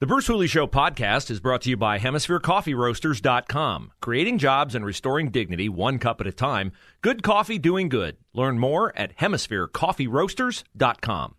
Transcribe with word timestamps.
The 0.00 0.06
Bruce 0.06 0.28
Hooley 0.28 0.46
Show 0.46 0.68
podcast 0.68 1.28
is 1.28 1.40
brought 1.40 1.62
to 1.62 1.70
you 1.70 1.76
by 1.76 1.98
HemisphereCoffeeRoasters.com. 1.98 3.90
Creating 4.00 4.38
jobs 4.38 4.76
and 4.76 4.86
restoring 4.86 5.32
dignity 5.32 5.68
one 5.68 5.98
cup 5.98 6.20
at 6.20 6.28
a 6.28 6.32
time. 6.32 6.70
Good 7.02 7.24
coffee 7.24 7.58
doing 7.58 7.88
good. 7.88 8.16
Learn 8.32 8.60
more 8.60 8.96
at 8.96 9.16
HemisphereCoffeeRoasters.com. 9.16 11.34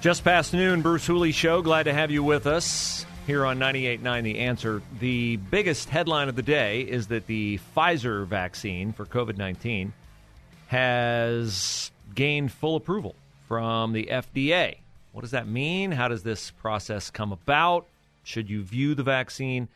Just 0.00 0.22
past 0.22 0.52
noon, 0.52 0.82
Bruce 0.82 1.06
Hooley 1.06 1.32
Show. 1.32 1.60
Glad 1.60 1.82
to 1.82 1.92
have 1.92 2.12
you 2.12 2.22
with 2.22 2.46
us 2.46 2.99
here 3.30 3.46
on 3.46 3.60
98.9 3.60 4.24
The 4.24 4.38
Answer. 4.40 4.82
The 4.98 5.36
biggest 5.36 5.88
headline 5.88 6.28
of 6.28 6.34
the 6.34 6.42
day 6.42 6.80
is 6.80 7.06
that 7.06 7.28
the 7.28 7.60
Pfizer 7.76 8.26
vaccine 8.26 8.92
for 8.92 9.06
COVID 9.06 9.36
19 9.36 9.92
has 10.66 11.92
gained 12.12 12.50
full 12.50 12.74
approval 12.74 13.14
from 13.46 13.92
the 13.92 14.06
FDA. 14.10 14.78
What 15.12 15.20
does 15.20 15.30
that 15.30 15.46
mean? 15.46 15.92
How 15.92 16.08
does 16.08 16.24
this 16.24 16.50
process 16.50 17.08
come 17.08 17.30
about? 17.30 17.86
Should 18.24 18.50
you 18.50 18.64
view 18.64 18.96
the 18.96 19.04
vaccine 19.04 19.68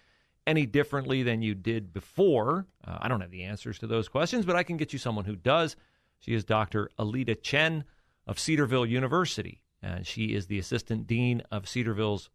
any 0.48 0.67
differently 0.67 1.23
than 1.23 1.41
you 1.41 1.55
did 1.55 1.92
before? 1.92 2.67
Uh, 2.84 2.98
I 3.03 3.07
don't 3.07 3.20
have 3.20 3.31
the 3.31 3.45
answers 3.45 3.79
to 3.79 3.86
those 3.86 4.09
questions, 4.09 4.45
but 4.45 4.57
I 4.57 4.64
can 4.64 4.77
get 4.77 4.92
you 4.92 4.98
someone 4.98 5.27
who 5.27 5.36
does. 5.36 5.77
She 6.19 6.34
is 6.34 6.42
Dr. 6.42 6.91
Aleda 6.98 7.41
Chen 7.41 7.84
of 8.27 8.36
Cedarville 8.36 8.84
University. 8.84 9.61
And 9.81 10.05
she 10.05 10.34
is 10.34 10.48
the 10.48 10.59
assistant 10.59 11.07
dean 11.07 11.41
of 11.53 11.69
Cedarville's 11.69 12.31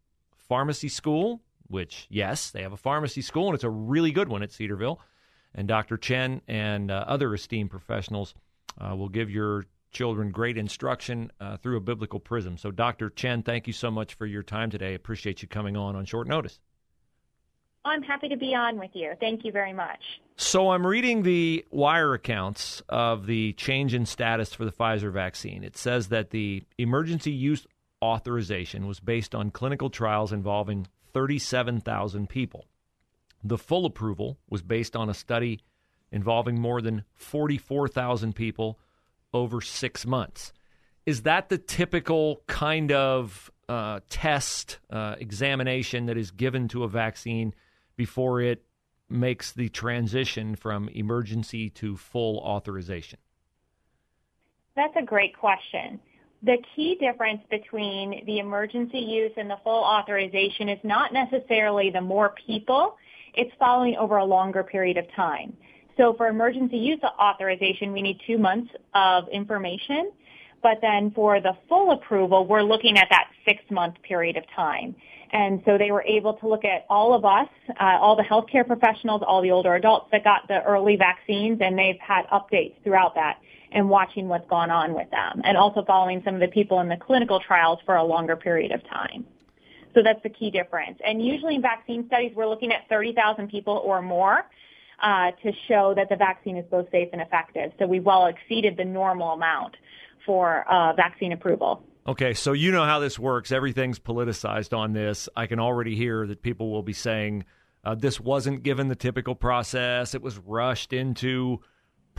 pharmacy 0.50 0.88
school, 0.88 1.40
which, 1.68 2.08
yes, 2.10 2.50
they 2.50 2.62
have 2.62 2.72
a 2.72 2.76
pharmacy 2.76 3.22
school, 3.22 3.46
and 3.46 3.54
it's 3.54 3.62
a 3.62 3.70
really 3.70 4.10
good 4.10 4.28
one 4.28 4.42
at 4.42 4.50
Cedarville. 4.50 5.00
And 5.54 5.68
Dr. 5.68 5.96
Chen 5.96 6.40
and 6.48 6.90
uh, 6.90 7.04
other 7.06 7.32
esteemed 7.32 7.70
professionals 7.70 8.34
uh, 8.80 8.96
will 8.96 9.08
give 9.08 9.30
your 9.30 9.66
children 9.92 10.32
great 10.32 10.58
instruction 10.58 11.30
uh, 11.40 11.56
through 11.58 11.76
a 11.76 11.80
biblical 11.80 12.18
prism. 12.18 12.58
So, 12.58 12.72
Dr. 12.72 13.10
Chen, 13.10 13.44
thank 13.44 13.68
you 13.68 13.72
so 13.72 13.92
much 13.92 14.14
for 14.14 14.26
your 14.26 14.42
time 14.42 14.70
today. 14.70 14.94
Appreciate 14.94 15.40
you 15.40 15.46
coming 15.46 15.76
on 15.76 15.94
on 15.94 16.04
short 16.04 16.26
notice. 16.26 16.58
I'm 17.84 18.02
happy 18.02 18.28
to 18.28 18.36
be 18.36 18.52
on 18.52 18.76
with 18.76 18.90
you. 18.94 19.12
Thank 19.20 19.44
you 19.44 19.52
very 19.52 19.72
much. 19.72 20.00
So 20.36 20.70
I'm 20.70 20.84
reading 20.84 21.22
the 21.22 21.64
wire 21.70 22.12
accounts 22.12 22.82
of 22.88 23.26
the 23.26 23.52
change 23.52 23.94
in 23.94 24.04
status 24.04 24.52
for 24.52 24.64
the 24.64 24.72
Pfizer 24.72 25.12
vaccine. 25.12 25.62
It 25.62 25.76
says 25.76 26.08
that 26.08 26.30
the 26.30 26.64
emergency 26.76 27.30
use 27.30 27.66
authorization 28.02 28.86
was 28.86 29.00
based 29.00 29.34
on 29.34 29.50
clinical 29.50 29.90
trials 29.90 30.32
involving 30.32 30.86
37,000 31.12 32.28
people. 32.28 32.66
The 33.42 33.58
full 33.58 33.86
approval 33.86 34.38
was 34.48 34.62
based 34.62 34.96
on 34.96 35.08
a 35.08 35.14
study 35.14 35.60
involving 36.12 36.60
more 36.60 36.80
than 36.80 37.04
44,000 37.14 38.34
people 38.34 38.78
over 39.32 39.60
six 39.60 40.06
months. 40.06 40.52
Is 41.06 41.22
that 41.22 41.48
the 41.48 41.58
typical 41.58 42.42
kind 42.46 42.92
of 42.92 43.50
uh, 43.68 44.00
test 44.08 44.78
uh, 44.90 45.14
examination 45.18 46.06
that 46.06 46.18
is 46.18 46.30
given 46.30 46.68
to 46.68 46.84
a 46.84 46.88
vaccine 46.88 47.54
before 47.96 48.40
it 48.40 48.64
makes 49.08 49.52
the 49.52 49.68
transition 49.68 50.54
from 50.56 50.88
emergency 50.90 51.70
to 51.70 51.96
full 51.96 52.38
authorization? 52.38 53.18
That's 54.76 54.94
a 54.96 55.02
great 55.02 55.36
question. 55.36 56.00
The 56.42 56.56
key 56.74 56.94
difference 56.94 57.42
between 57.50 58.24
the 58.24 58.38
emergency 58.38 58.98
use 58.98 59.32
and 59.36 59.50
the 59.50 59.58
full 59.62 59.84
authorization 59.84 60.70
is 60.70 60.78
not 60.82 61.12
necessarily 61.12 61.90
the 61.90 62.00
more 62.00 62.34
people, 62.46 62.96
it's 63.34 63.52
following 63.58 63.96
over 63.96 64.16
a 64.16 64.24
longer 64.24 64.62
period 64.62 64.96
of 64.96 65.04
time. 65.14 65.54
So 65.98 66.14
for 66.14 66.28
emergency 66.28 66.78
use 66.78 67.00
authorization, 67.02 67.92
we 67.92 68.00
need 68.00 68.20
two 68.26 68.38
months 68.38 68.72
of 68.94 69.28
information. 69.28 70.12
But 70.62 70.78
then 70.80 71.10
for 71.10 71.40
the 71.40 71.52
full 71.68 71.92
approval, 71.92 72.46
we're 72.46 72.62
looking 72.62 72.96
at 72.96 73.08
that 73.10 73.28
six 73.46 73.60
month 73.70 73.96
period 74.02 74.38
of 74.38 74.44
time. 74.56 74.94
And 75.32 75.62
so 75.66 75.76
they 75.76 75.90
were 75.90 76.02
able 76.02 76.34
to 76.34 76.48
look 76.48 76.64
at 76.64 76.86
all 76.88 77.14
of 77.14 77.24
us, 77.24 77.48
uh, 77.78 77.98
all 78.00 78.16
the 78.16 78.22
healthcare 78.22 78.66
professionals, 78.66 79.22
all 79.26 79.42
the 79.42 79.50
older 79.50 79.74
adults 79.74 80.08
that 80.10 80.24
got 80.24 80.48
the 80.48 80.62
early 80.64 80.96
vaccines, 80.96 81.58
and 81.60 81.78
they've 81.78 82.00
had 82.00 82.24
updates 82.32 82.74
throughout 82.82 83.14
that 83.14 83.38
and 83.72 83.88
watching 83.88 84.28
what's 84.28 84.48
gone 84.48 84.70
on 84.70 84.94
with 84.94 85.10
them, 85.10 85.42
and 85.44 85.56
also 85.56 85.84
following 85.84 86.22
some 86.24 86.34
of 86.34 86.40
the 86.40 86.48
people 86.48 86.80
in 86.80 86.88
the 86.88 86.96
clinical 86.96 87.40
trials 87.40 87.78
for 87.84 87.96
a 87.96 88.04
longer 88.04 88.36
period 88.36 88.72
of 88.72 88.82
time. 88.88 89.24
So 89.94 90.02
that's 90.02 90.22
the 90.22 90.28
key 90.28 90.50
difference. 90.50 90.98
And 91.04 91.24
usually 91.24 91.56
in 91.56 91.62
vaccine 91.62 92.06
studies, 92.06 92.32
we're 92.34 92.48
looking 92.48 92.72
at 92.72 92.88
30,000 92.88 93.48
people 93.48 93.82
or 93.84 94.02
more 94.02 94.44
uh, 95.02 95.32
to 95.42 95.52
show 95.68 95.94
that 95.96 96.08
the 96.08 96.16
vaccine 96.16 96.56
is 96.56 96.64
both 96.70 96.90
safe 96.90 97.08
and 97.12 97.20
effective. 97.20 97.72
So 97.78 97.86
we've 97.86 98.04
well 98.04 98.26
exceeded 98.26 98.76
the 98.76 98.84
normal 98.84 99.32
amount 99.32 99.76
for 100.26 100.64
uh, 100.70 100.92
vaccine 100.94 101.32
approval. 101.32 101.82
Okay, 102.06 102.34
so 102.34 102.52
you 102.52 102.72
know 102.72 102.84
how 102.84 102.98
this 102.98 103.18
works. 103.18 103.52
Everything's 103.52 103.98
politicized 103.98 104.76
on 104.76 104.92
this. 104.92 105.28
I 105.36 105.46
can 105.46 105.60
already 105.60 105.96
hear 105.96 106.26
that 106.26 106.42
people 106.42 106.70
will 106.70 106.82
be 106.82 106.92
saying 106.92 107.44
uh, 107.84 107.94
this 107.94 108.20
wasn't 108.20 108.62
given 108.62 108.88
the 108.88 108.96
typical 108.96 109.34
process. 109.34 110.14
It 110.14 110.22
was 110.22 110.38
rushed 110.38 110.92
into 110.92 111.60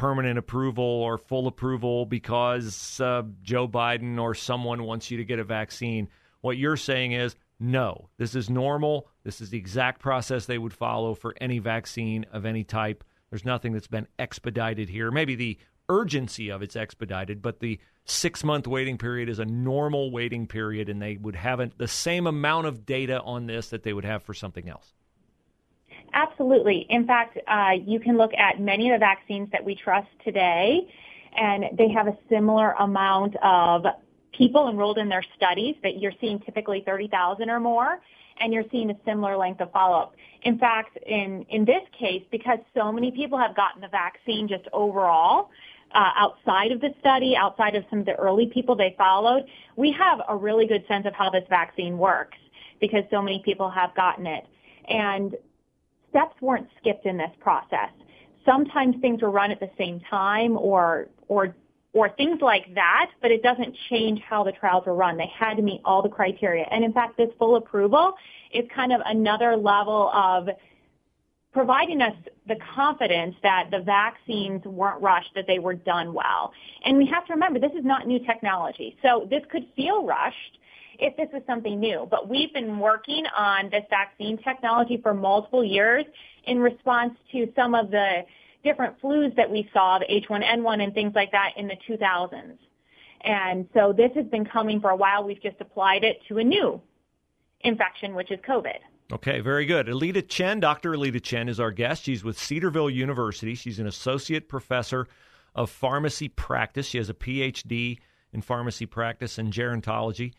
permanent 0.01 0.39
approval 0.39 0.83
or 0.83 1.19
full 1.19 1.45
approval 1.45 2.07
because 2.07 2.99
uh, 2.99 3.21
Joe 3.43 3.67
Biden 3.67 4.19
or 4.19 4.33
someone 4.33 4.81
wants 4.81 5.11
you 5.11 5.17
to 5.17 5.23
get 5.23 5.37
a 5.37 5.43
vaccine. 5.43 6.07
What 6.41 6.57
you're 6.57 6.75
saying 6.75 7.11
is 7.11 7.35
no, 7.59 8.09
this 8.17 8.33
is 8.33 8.49
normal. 8.49 9.07
This 9.23 9.41
is 9.41 9.51
the 9.51 9.59
exact 9.59 10.01
process 10.01 10.47
they 10.47 10.57
would 10.57 10.73
follow 10.73 11.13
for 11.13 11.35
any 11.39 11.59
vaccine 11.59 12.25
of 12.33 12.47
any 12.47 12.63
type. 12.63 13.03
There's 13.29 13.45
nothing 13.45 13.73
that's 13.73 13.85
been 13.85 14.07
expedited 14.17 14.89
here. 14.89 15.11
Maybe 15.11 15.35
the 15.35 15.59
urgency 15.87 16.49
of 16.49 16.63
it's 16.63 16.75
expedited, 16.75 17.43
but 17.43 17.59
the 17.59 17.79
six 18.05 18.43
month 18.43 18.65
waiting 18.65 18.97
period 18.97 19.29
is 19.29 19.37
a 19.37 19.45
normal 19.45 20.09
waiting 20.09 20.47
period, 20.47 20.89
and 20.89 20.99
they 20.99 21.17
would 21.17 21.35
have 21.35 21.61
the 21.77 21.87
same 21.87 22.25
amount 22.25 22.65
of 22.65 22.87
data 22.87 23.21
on 23.21 23.45
this 23.45 23.69
that 23.69 23.83
they 23.83 23.93
would 23.93 24.05
have 24.05 24.23
for 24.23 24.33
something 24.33 24.67
else. 24.67 24.95
Absolutely. 26.13 26.85
In 26.89 27.05
fact, 27.05 27.37
uh, 27.47 27.71
you 27.85 27.99
can 27.99 28.17
look 28.17 28.31
at 28.33 28.59
many 28.59 28.89
of 28.91 28.95
the 28.95 28.99
vaccines 28.99 29.49
that 29.51 29.63
we 29.63 29.75
trust 29.75 30.07
today, 30.23 30.87
and 31.37 31.77
they 31.77 31.89
have 31.89 32.07
a 32.07 32.17
similar 32.29 32.73
amount 32.73 33.35
of 33.41 33.85
people 34.37 34.69
enrolled 34.69 34.97
in 34.97 35.07
their 35.09 35.23
studies 35.35 35.75
that 35.83 35.99
you're 35.99 36.13
seeing 36.19 36.39
typically 36.39 36.83
30,000 36.85 37.49
or 37.49 37.59
more, 37.59 38.01
and 38.39 38.53
you're 38.53 38.65
seeing 38.71 38.89
a 38.89 38.95
similar 39.05 39.37
length 39.37 39.61
of 39.61 39.71
follow-up. 39.71 40.15
In 40.43 40.57
fact, 40.57 40.97
in, 41.05 41.45
in 41.49 41.63
this 41.65 41.83
case, 41.97 42.23
because 42.31 42.59
so 42.75 42.91
many 42.91 43.11
people 43.11 43.37
have 43.37 43.55
gotten 43.55 43.81
the 43.81 43.87
vaccine 43.87 44.47
just 44.47 44.67
overall, 44.73 45.49
uh, 45.93 46.11
outside 46.15 46.71
of 46.71 46.81
the 46.81 46.93
study, 46.99 47.35
outside 47.35 47.75
of 47.75 47.83
some 47.89 47.99
of 47.99 48.05
the 48.05 48.15
early 48.15 48.47
people 48.47 48.75
they 48.75 48.95
followed, 48.97 49.43
we 49.75 49.91
have 49.91 50.21
a 50.27 50.35
really 50.35 50.65
good 50.65 50.85
sense 50.87 51.05
of 51.05 51.13
how 51.13 51.29
this 51.29 51.43
vaccine 51.49 51.97
works 51.97 52.37
because 52.79 53.03
so 53.11 53.21
many 53.21 53.41
people 53.45 53.69
have 53.69 53.93
gotten 53.95 54.25
it. 54.25 54.45
And 54.87 55.35
steps 56.11 56.35
weren't 56.41 56.67
skipped 56.79 57.07
in 57.07 57.17
this 57.17 57.31
process. 57.39 57.89
Sometimes 58.45 58.95
things 59.01 59.21
were 59.21 59.31
run 59.31 59.49
at 59.51 59.59
the 59.59 59.69
same 59.77 59.99
time 60.09 60.57
or, 60.57 61.07
or, 61.27 61.55
or 61.93 62.09
things 62.09 62.39
like 62.41 62.73
that, 62.75 63.09
but 63.21 63.31
it 63.31 63.41
doesn't 63.41 63.75
change 63.89 64.21
how 64.21 64.43
the 64.43 64.51
trials 64.51 64.85
were 64.85 64.95
run. 64.95 65.17
They 65.17 65.31
had 65.35 65.55
to 65.55 65.63
meet 65.63 65.81
all 65.83 66.01
the 66.01 66.09
criteria. 66.09 66.65
And 66.71 66.83
in 66.83 66.93
fact, 66.93 67.17
this 67.17 67.29
full 67.39 67.55
approval 67.55 68.13
is 68.53 68.65
kind 68.73 68.93
of 68.93 69.01
another 69.05 69.55
level 69.57 70.11
of 70.13 70.47
providing 71.53 72.01
us 72.01 72.13
the 72.47 72.55
confidence 72.73 73.35
that 73.43 73.67
the 73.71 73.79
vaccines 73.79 74.63
weren't 74.63 75.01
rushed, 75.01 75.31
that 75.35 75.45
they 75.47 75.59
were 75.59 75.73
done 75.73 76.13
well. 76.13 76.53
And 76.85 76.97
we 76.97 77.05
have 77.07 77.25
to 77.27 77.33
remember, 77.33 77.59
this 77.59 77.73
is 77.77 77.83
not 77.83 78.07
new 78.07 78.19
technology. 78.25 78.97
So 79.01 79.27
this 79.29 79.41
could 79.51 79.67
feel 79.75 80.05
rushed 80.05 80.57
if 81.01 81.17
this 81.17 81.27
was 81.33 81.41
something 81.47 81.79
new. 81.79 82.07
But 82.09 82.29
we've 82.29 82.53
been 82.53 82.79
working 82.79 83.25
on 83.35 83.69
this 83.71 83.83
vaccine 83.89 84.37
technology 84.37 84.99
for 85.01 85.13
multiple 85.13 85.65
years 85.65 86.05
in 86.45 86.59
response 86.59 87.13
to 87.31 87.51
some 87.55 87.75
of 87.75 87.91
the 87.91 88.21
different 88.63 89.01
flus 89.01 89.35
that 89.35 89.49
we 89.49 89.67
saw, 89.73 89.97
the 89.99 90.05
H1N1 90.05 90.83
and 90.83 90.93
things 90.93 91.13
like 91.15 91.31
that 91.31 91.53
in 91.57 91.67
the 91.67 91.75
2000s. 91.89 92.57
And 93.23 93.67
so 93.73 93.93
this 93.95 94.11
has 94.15 94.25
been 94.27 94.45
coming 94.45 94.79
for 94.79 94.91
a 94.91 94.95
while. 94.95 95.23
We've 95.23 95.41
just 95.41 95.59
applied 95.59 96.03
it 96.03 96.19
to 96.29 96.37
a 96.37 96.43
new 96.43 96.79
infection, 97.61 98.13
which 98.13 98.31
is 98.31 98.39
COVID. 98.47 98.77
Okay, 99.11 99.41
very 99.41 99.65
good. 99.65 99.87
Aleda 99.87 100.25
Chen, 100.27 100.59
Dr. 100.59 100.91
Aleda 100.91 101.21
Chen 101.21 101.49
is 101.49 101.59
our 101.59 101.71
guest. 101.71 102.03
She's 102.03 102.23
with 102.23 102.39
Cedarville 102.39 102.89
University. 102.89 103.55
She's 103.55 103.79
an 103.79 103.87
associate 103.87 104.47
professor 104.47 105.07
of 105.53 105.69
pharmacy 105.69 106.29
practice. 106.29 106.85
She 106.85 106.97
has 106.97 107.09
a 107.09 107.13
PhD 107.13 107.99
in 108.31 108.41
pharmacy 108.41 108.85
practice 108.85 109.37
and 109.37 109.51
gerontology. 109.51 110.33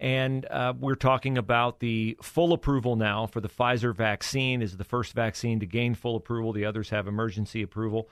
And 0.00 0.46
uh, 0.46 0.74
we're 0.78 0.94
talking 0.94 1.38
about 1.38 1.80
the 1.80 2.16
full 2.22 2.52
approval 2.52 2.94
now 2.94 3.26
for 3.26 3.40
the 3.40 3.48
Pfizer 3.48 3.94
vaccine. 3.94 4.62
Is 4.62 4.76
the 4.76 4.84
first 4.84 5.12
vaccine 5.12 5.60
to 5.60 5.66
gain 5.66 5.94
full 5.94 6.16
approval. 6.16 6.52
The 6.52 6.64
others 6.64 6.90
have 6.90 7.08
emergency 7.08 7.62
approval. 7.62 8.08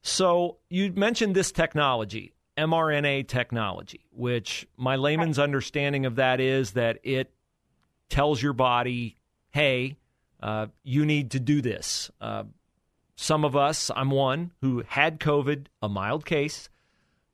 So 0.00 0.58
you 0.70 0.92
mentioned 0.92 1.34
this 1.34 1.52
technology, 1.52 2.32
mRNA 2.56 3.28
technology, 3.28 4.06
which 4.10 4.66
my 4.76 4.96
layman's 4.96 5.38
understanding 5.38 6.06
of 6.06 6.16
that 6.16 6.40
is 6.40 6.72
that 6.72 6.98
it 7.02 7.32
tells 8.08 8.42
your 8.42 8.54
body, 8.54 9.18
"Hey, 9.50 9.96
uh, 10.40 10.68
you 10.82 11.04
need 11.04 11.32
to 11.32 11.40
do 11.40 11.60
this." 11.60 12.10
Uh, 12.20 12.44
some 13.16 13.44
of 13.44 13.54
us, 13.56 13.90
I'm 13.94 14.10
one 14.10 14.52
who 14.62 14.82
had 14.86 15.20
COVID, 15.20 15.66
a 15.82 15.88
mild 15.88 16.24
case. 16.24 16.70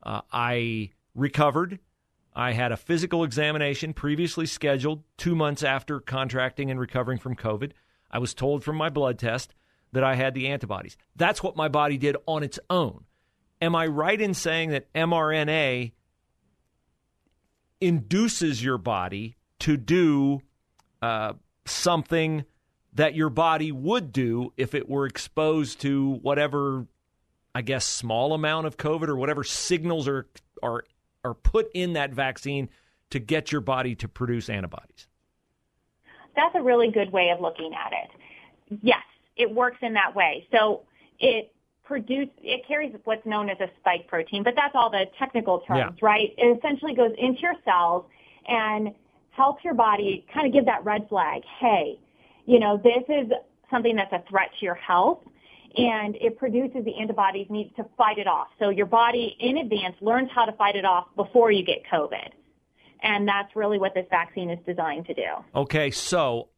Uh, 0.03 0.21
I 0.33 0.89
recovered 1.13 1.79
I 2.35 2.51
had 2.51 2.71
a 2.71 2.77
physical 2.77 3.23
examination 3.23 3.93
previously 3.93 4.45
scheduled 4.45 5.03
two 5.17 5.35
months 5.35 5.63
after 5.63 6.01
contracting 6.01 6.69
and 6.69 6.79
recovering 6.79 7.17
from 7.17 7.35
COVID. 7.35 7.71
I 8.11 8.19
was 8.19 8.33
told 8.33 8.63
from 8.63 8.75
my 8.75 8.89
blood 8.89 9.17
test 9.17 9.53
that 9.93 10.03
I 10.03 10.15
had 10.15 10.33
the 10.33 10.47
antibodies. 10.47 10.97
That's 11.15 11.41
what 11.41 11.55
my 11.55 11.69
body 11.69 11.97
did 11.97 12.17
on 12.25 12.43
its 12.43 12.59
own. 12.69 13.05
Am 13.61 13.75
I 13.75 13.87
right 13.87 14.19
in 14.19 14.33
saying 14.33 14.71
that 14.71 14.91
mRNA 14.93 15.93
induces 17.79 18.63
your 18.63 18.77
body 18.77 19.37
to 19.59 19.77
do 19.77 20.41
uh, 21.01 21.33
something 21.65 22.43
that 22.93 23.15
your 23.15 23.29
body 23.29 23.71
would 23.71 24.11
do 24.11 24.51
if 24.57 24.73
it 24.75 24.89
were 24.89 25.05
exposed 25.05 25.81
to 25.81 26.19
whatever, 26.21 26.85
I 27.53 27.61
guess, 27.61 27.85
small 27.85 28.33
amount 28.33 28.67
of 28.67 28.77
COVID 28.77 29.07
or 29.07 29.15
whatever 29.15 29.43
signals 29.43 30.07
are 30.07 30.27
are 30.63 30.83
are 31.25 31.33
put 31.33 31.69
in 31.73 31.93
that 31.93 32.11
vaccine 32.13 32.69
to 33.09 33.19
get 33.19 33.51
your 33.51 33.61
body 33.61 33.95
to 33.95 34.07
produce 34.07 34.49
antibodies? 34.49 35.07
That's 36.35 36.55
a 36.55 36.61
really 36.61 36.91
good 36.91 37.11
way 37.11 37.29
of 37.29 37.41
looking 37.41 37.71
at 37.73 37.91
it. 37.91 38.79
Yes, 38.81 39.03
it 39.35 39.51
works 39.51 39.77
in 39.81 39.93
that 39.93 40.15
way. 40.15 40.47
So 40.51 40.83
it 41.19 41.53
produce 41.83 42.29
it 42.41 42.67
carries 42.67 42.93
what's 43.03 43.25
known 43.25 43.49
as 43.49 43.57
a 43.59 43.69
spike 43.79 44.07
protein, 44.07 44.43
but 44.43 44.53
that's 44.55 44.73
all 44.75 44.89
the 44.89 45.05
technical 45.17 45.59
terms, 45.61 45.95
yeah. 46.01 46.05
right? 46.07 46.33
It 46.37 46.57
essentially 46.57 46.95
goes 46.95 47.11
into 47.17 47.41
your 47.41 47.55
cells 47.63 48.05
and 48.47 48.93
helps 49.31 49.63
your 49.63 49.73
body 49.73 50.25
kind 50.33 50.47
of 50.47 50.53
give 50.53 50.65
that 50.65 50.83
red 50.83 51.07
flag. 51.09 51.43
Hey, 51.59 51.99
you 52.45 52.59
know, 52.59 52.77
this 52.77 53.03
is 53.07 53.31
something 53.69 53.95
that's 53.95 54.13
a 54.13 54.23
threat 54.29 54.49
to 54.59 54.65
your 54.65 54.75
health 54.75 55.19
and 55.77 56.15
it 56.15 56.37
produces 56.37 56.85
the 56.85 56.95
antibodies 56.99 57.47
needs 57.49 57.75
to 57.75 57.85
fight 57.97 58.17
it 58.17 58.27
off. 58.27 58.47
So 58.59 58.69
your 58.69 58.85
body 58.85 59.35
in 59.39 59.57
advance 59.57 59.95
learns 60.01 60.29
how 60.33 60.45
to 60.45 60.51
fight 60.53 60.75
it 60.75 60.85
off 60.85 61.07
before 61.15 61.51
you 61.51 61.63
get 61.65 61.83
COVID. 61.91 62.29
And 63.01 63.27
that's 63.27 63.55
really 63.55 63.77
what 63.77 63.93
this 63.93 64.05
vaccine 64.09 64.49
is 64.49 64.59
designed 64.65 65.05
to 65.07 65.13
do. 65.13 65.27
Okay, 65.53 65.91
so 65.91 66.49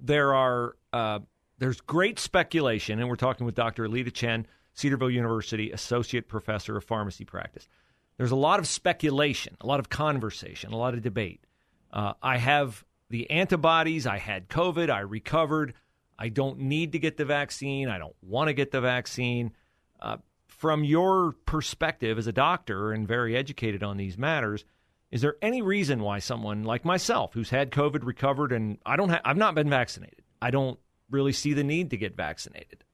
there 0.00 0.34
are 0.34 0.76
uh, 0.92 1.20
there's 1.58 1.80
great 1.80 2.18
speculation, 2.18 3.00
and 3.00 3.08
we're 3.08 3.16
talking 3.16 3.44
with 3.44 3.54
Dr. 3.54 3.86
Aleda 3.86 4.12
Chen, 4.12 4.46
Cedarville 4.74 5.10
University 5.10 5.70
Associate 5.72 6.26
Professor 6.26 6.76
of 6.76 6.84
Pharmacy 6.84 7.24
Practice. 7.24 7.68
There's 8.16 8.30
a 8.30 8.36
lot 8.36 8.58
of 8.58 8.66
speculation, 8.66 9.56
a 9.60 9.66
lot 9.66 9.78
of 9.80 9.88
conversation, 9.88 10.72
a 10.72 10.76
lot 10.76 10.94
of 10.94 11.02
debate. 11.02 11.44
Uh, 11.92 12.14
I 12.22 12.38
have 12.38 12.84
the 13.10 13.30
antibodies. 13.30 14.06
I 14.06 14.18
had 14.18 14.48
COVID. 14.48 14.90
I 14.90 15.00
recovered. 15.00 15.74
I 16.18 16.28
don't 16.28 16.58
need 16.60 16.92
to 16.92 16.98
get 16.98 17.16
the 17.16 17.24
vaccine. 17.24 17.88
I 17.88 17.98
don't 17.98 18.16
want 18.22 18.48
to 18.48 18.54
get 18.54 18.70
the 18.70 18.80
vaccine. 18.80 19.52
Uh, 20.00 20.16
from 20.46 20.82
your 20.82 21.32
perspective 21.46 22.18
as 22.18 22.26
a 22.26 22.32
doctor 22.32 22.92
and 22.92 23.06
very 23.06 23.36
educated 23.36 23.82
on 23.82 23.96
these 23.96 24.18
matters, 24.18 24.64
is 25.10 25.20
there 25.20 25.36
any 25.40 25.62
reason 25.62 26.00
why 26.00 26.18
someone 26.18 26.64
like 26.64 26.84
myself, 26.84 27.32
who's 27.34 27.50
had 27.50 27.70
COVID, 27.70 28.04
recovered, 28.04 28.52
and 28.52 28.78
I 28.84 28.96
don't, 28.96 29.10
ha- 29.10 29.20
I've 29.24 29.36
not 29.36 29.54
been 29.54 29.70
vaccinated, 29.70 30.22
I 30.42 30.50
don't 30.50 30.78
really 31.10 31.32
see 31.32 31.54
the 31.54 31.64
need 31.64 31.90
to 31.90 31.96
get 31.96 32.16
vaccinated. 32.16 32.84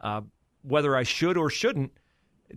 Uh, 0.00 0.22
whether 0.62 0.94
I 0.94 1.04
should 1.04 1.36
or 1.36 1.48
shouldn't, 1.48 1.92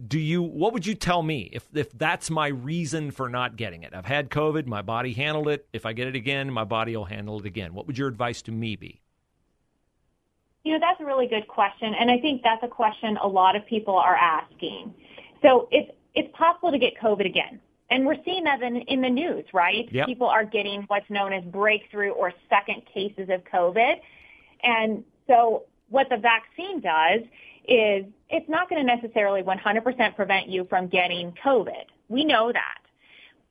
do 0.07 0.19
you? 0.19 0.43
What 0.43 0.73
would 0.73 0.85
you 0.85 0.93
tell 0.93 1.23
me 1.23 1.49
if 1.51 1.67
if 1.73 1.91
that's 1.91 2.29
my 2.29 2.47
reason 2.47 3.09
for 3.09 3.27
not 3.27 3.55
getting 3.55 3.81
it? 3.81 3.93
I've 3.95 4.05
had 4.05 4.29
COVID, 4.29 4.67
my 4.67 4.83
body 4.83 5.13
handled 5.13 5.47
it. 5.47 5.67
If 5.73 5.85
I 5.85 5.93
get 5.93 6.07
it 6.07 6.15
again, 6.15 6.51
my 6.51 6.63
body 6.63 6.95
will 6.95 7.05
handle 7.05 7.39
it 7.39 7.45
again. 7.45 7.73
What 7.73 7.87
would 7.87 7.97
your 7.97 8.07
advice 8.07 8.43
to 8.43 8.51
me 8.51 8.75
be? 8.75 9.01
You 10.63 10.73
know, 10.73 10.79
that's 10.79 10.99
a 10.99 11.05
really 11.05 11.27
good 11.27 11.47
question, 11.47 11.93
and 11.93 12.11
I 12.11 12.19
think 12.19 12.41
that's 12.43 12.63
a 12.63 12.67
question 12.67 13.17
a 13.17 13.27
lot 13.27 13.55
of 13.55 13.65
people 13.65 13.95
are 13.95 14.15
asking. 14.15 14.93
So 15.41 15.67
it's 15.71 15.91
it's 16.15 16.29
possible 16.35 16.71
to 16.71 16.77
get 16.77 16.93
COVID 17.01 17.25
again, 17.25 17.59
and 17.89 18.05
we're 18.05 18.21
seeing 18.25 18.43
that 18.43 18.61
in, 18.61 18.77
in 18.77 19.01
the 19.01 19.09
news, 19.09 19.45
right? 19.53 19.87
Yep. 19.91 20.07
People 20.07 20.27
are 20.27 20.43
getting 20.43 20.83
what's 20.87 21.09
known 21.09 21.31
as 21.31 21.43
breakthrough 21.45 22.11
or 22.11 22.33
second 22.49 22.83
cases 22.93 23.29
of 23.29 23.43
COVID, 23.45 23.95
and 24.63 25.03
so 25.27 25.63
what 25.89 26.07
the 26.09 26.17
vaccine 26.17 26.81
does 26.81 27.21
is 27.67 28.05
it's 28.29 28.49
not 28.49 28.69
going 28.69 28.85
to 28.85 28.95
necessarily 28.95 29.43
100% 29.43 30.15
prevent 30.15 30.49
you 30.49 30.65
from 30.69 30.87
getting 30.87 31.33
COVID. 31.43 31.85
We 32.09 32.25
know 32.25 32.51
that, 32.51 32.79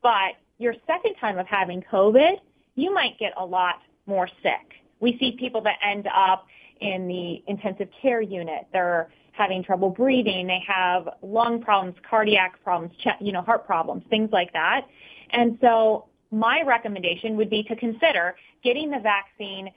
but 0.03 0.35
your 0.59 0.75
second 0.87 1.15
time 1.21 1.39
of 1.39 1.47
having 1.47 1.83
COVID, 1.91 2.41
you 2.75 2.93
might 2.93 3.19
get 3.19 3.33
a 3.37 3.45
lot 3.45 3.77
more 4.07 4.29
sick. 4.43 4.83
We 5.01 5.17
see 5.19 5.37
people 5.39 5.61
that 5.63 5.77
end 5.85 6.09
up 6.09 6.47
in 6.81 7.09
the 7.09 7.43
intensive 7.47 7.89
care 8.01 8.21
unit. 8.21 8.67
They're 8.73 9.11
having 9.33 9.63
trouble 9.63 9.91
breathing. 9.91 10.47
They 10.47 10.63
have 10.67 11.09
lung 11.23 11.61
problems, 11.61 11.97
cardiac 12.09 12.63
problems, 12.63 12.93
you 13.21 13.33
know, 13.33 13.43
heart 13.43 13.67
problems, 13.67 14.03
things 14.11 14.31
like 14.33 14.53
that. 14.53 14.87
And 15.31 15.59
so 15.61 16.07
my 16.31 16.63
recommendation 16.67 17.37
would 17.37 17.49
be 17.49 17.63
to 17.65 17.77
consider 17.77 18.37
getting 18.63 18.91
the 18.91 18.99
vaccine 18.99 19.71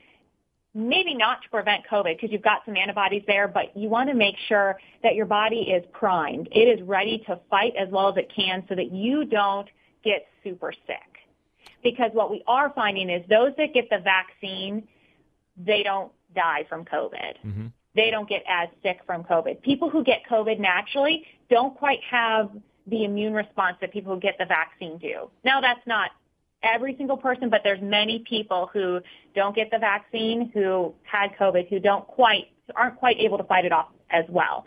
maybe 0.74 1.14
not 1.14 1.42
to 1.42 1.50
prevent 1.50 1.82
COVID 1.90 2.16
because 2.16 2.30
you've 2.32 2.42
got 2.42 2.62
some 2.64 2.76
antibodies 2.76 3.22
there, 3.26 3.46
but 3.46 3.76
you 3.76 3.88
want 3.88 4.08
to 4.08 4.14
make 4.14 4.36
sure 4.48 4.78
that 5.02 5.14
your 5.14 5.26
body 5.26 5.70
is 5.70 5.84
primed. 5.92 6.48
It 6.50 6.60
is 6.60 6.86
ready 6.86 7.22
to 7.26 7.38
fight 7.50 7.74
as 7.78 7.88
well 7.90 8.08
as 8.08 8.16
it 8.16 8.32
can 8.34 8.64
so 8.68 8.74
that 8.74 8.90
you 8.90 9.24
don't 9.24 9.68
get 10.02 10.26
super 10.42 10.72
sick. 10.86 10.96
Because 11.82 12.10
what 12.14 12.30
we 12.30 12.42
are 12.46 12.72
finding 12.74 13.10
is 13.10 13.22
those 13.28 13.52
that 13.58 13.74
get 13.74 13.90
the 13.90 13.98
vaccine, 13.98 14.88
they 15.56 15.82
don't 15.82 16.10
die 16.34 16.64
from 16.68 16.84
COVID. 16.84 17.34
Mm-hmm. 17.44 17.66
They 17.94 18.10
don't 18.10 18.28
get 18.28 18.42
as 18.48 18.68
sick 18.82 19.00
from 19.06 19.24
COVID. 19.24 19.62
People 19.62 19.90
who 19.90 20.02
get 20.02 20.20
COVID 20.30 20.58
naturally 20.58 21.24
don't 21.50 21.76
quite 21.76 22.00
have 22.10 22.50
the 22.86 23.04
immune 23.04 23.34
response 23.34 23.76
that 23.80 23.92
people 23.92 24.14
who 24.14 24.20
get 24.20 24.36
the 24.38 24.46
vaccine 24.46 24.98
do. 24.98 25.30
Now 25.44 25.60
that's 25.60 25.86
not 25.86 26.10
every 26.62 26.96
single 26.96 27.16
person, 27.16 27.50
but 27.50 27.60
there's 27.64 27.82
many 27.82 28.24
people 28.28 28.70
who 28.72 29.00
don't 29.34 29.54
get 29.54 29.70
the 29.70 29.78
vaccine 29.78 30.50
who 30.54 30.94
had 31.02 31.30
COVID 31.38 31.68
who 31.68 31.78
don't 31.78 32.06
quite 32.06 32.48
aren't 32.76 32.96
quite 32.96 33.18
able 33.18 33.36
to 33.38 33.44
fight 33.44 33.64
it 33.64 33.72
off 33.72 33.88
as 34.10 34.24
well. 34.28 34.64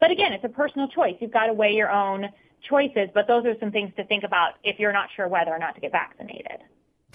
But 0.00 0.10
again, 0.10 0.32
it's 0.32 0.44
a 0.44 0.48
personal 0.48 0.88
choice. 0.88 1.14
You've 1.20 1.32
got 1.32 1.46
to 1.46 1.52
weigh 1.52 1.72
your 1.72 1.90
own 1.90 2.26
choices, 2.68 3.08
but 3.14 3.26
those 3.26 3.44
are 3.44 3.54
some 3.60 3.70
things 3.70 3.92
to 3.96 4.04
think 4.04 4.24
about 4.24 4.54
if 4.62 4.78
you're 4.78 4.92
not 4.92 5.08
sure 5.16 5.28
whether 5.28 5.50
or 5.50 5.58
not 5.58 5.74
to 5.74 5.80
get 5.80 5.92
vaccinated. 5.92 6.45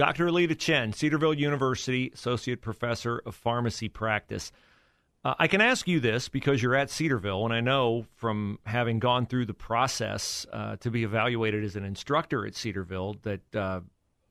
Dr. 0.01 0.25
Aleda 0.25 0.57
Chen, 0.57 0.93
Cedarville 0.93 1.35
University 1.35 2.09
Associate 2.11 2.59
Professor 2.59 3.21
of 3.23 3.35
Pharmacy 3.35 3.87
Practice. 3.87 4.51
Uh, 5.23 5.35
I 5.37 5.45
can 5.45 5.61
ask 5.61 5.87
you 5.87 5.99
this 5.99 6.27
because 6.27 6.59
you're 6.63 6.73
at 6.73 6.89
Cedarville, 6.89 7.45
and 7.45 7.53
I 7.53 7.61
know 7.61 8.07
from 8.15 8.57
having 8.65 8.97
gone 8.97 9.27
through 9.27 9.45
the 9.45 9.53
process 9.53 10.47
uh, 10.51 10.77
to 10.77 10.89
be 10.89 11.03
evaluated 11.03 11.63
as 11.63 11.75
an 11.75 11.85
instructor 11.85 12.47
at 12.47 12.55
Cedarville 12.55 13.17
that 13.21 13.55
uh, 13.55 13.81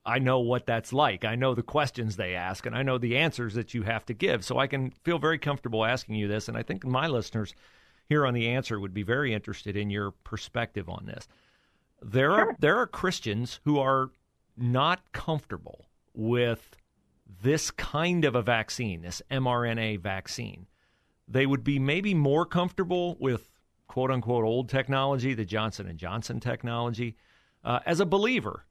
I 0.05 0.19
know 0.19 0.41
what 0.41 0.67
that's 0.67 0.93
like. 0.93 1.25
I 1.25 1.37
know 1.37 1.55
the 1.55 1.63
questions 1.63 2.17
they 2.17 2.35
ask, 2.35 2.67
and 2.67 2.75
I 2.75 2.83
know 2.83 2.99
the 2.99 3.19
answers 3.19 3.55
that 3.55 3.73
you 3.73 3.85
have 3.85 4.05
to 4.07 4.13
give. 4.13 4.45
So 4.45 4.59
I 4.59 4.67
can 4.67 4.91
feel 5.05 5.21
very 5.21 5.39
comfortable 5.39 5.85
asking 5.85 6.17
you 6.17 6.27
this, 6.27 6.49
and 6.49 6.57
I 6.57 6.65
think 6.65 6.85
my 6.85 7.07
listeners 7.07 7.55
here 8.09 8.27
on 8.27 8.35
the 8.35 8.49
answer 8.49 8.81
would 8.81 8.93
be 8.93 9.05
very 9.05 9.33
interested 9.33 9.77
in 9.77 9.89
your 9.89 10.11
perspective 10.25 10.89
on 10.89 11.07
this. 11.07 11.29
There 12.03 12.31
sure. 12.31 12.41
are 12.41 12.57
there 12.59 12.77
are 12.79 12.89
Christians 12.89 13.61
who 13.63 13.79
are 13.79 14.11
not 14.61 15.13
comfortable 15.13 15.87
with 16.15 16.77
this 17.43 17.71
kind 17.71 18.25
of 18.25 18.35
a 18.35 18.43
vaccine, 18.43 19.03
this 19.03 19.23
mRNA 19.31 20.01
vaccine, 20.01 20.67
they 21.29 21.47
would 21.47 21.65
be 21.65 21.79
maybe 21.79 22.15
more 22.15 22.45
comfortable 22.45 23.17
with 23.21 23.51
quote 23.87 24.11
unquote 24.11 24.45
old 24.45 24.69
technology, 24.69 25.35
the 25.35 25.45
Johnson 25.45 25.87
and 25.89 25.99
Johnson 25.99 26.41
technology. 26.41 27.17
Uh, 27.65 27.81
as 27.87 28.01
a 28.01 28.07
believer, 28.07 28.65